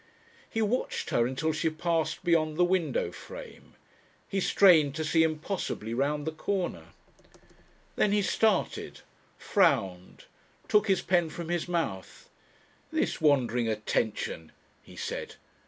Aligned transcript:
He 0.49 0.63
watched 0.63 1.11
her 1.11 1.27
until 1.27 1.51
she 1.51 1.69
passed 1.69 2.23
beyond 2.23 2.57
the 2.57 2.65
window 2.65 3.11
frame. 3.11 3.75
He 4.27 4.39
strained 4.39 4.95
to 4.95 5.05
see 5.05 5.21
impossibly 5.21 5.93
round 5.93 6.25
the 6.25 6.31
corner.... 6.31 6.93
Then 7.97 8.11
he 8.11 8.23
started, 8.23 9.01
frowned, 9.37 10.23
took 10.67 10.87
his 10.87 11.03
pen 11.03 11.29
from 11.29 11.49
his 11.49 11.67
mouth. 11.67 12.31
"This 12.91 13.21
wandering 13.21 13.67
attention!" 13.67 14.51
he 14.81 14.95
said. 14.95 15.35